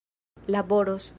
laboros 0.47 1.09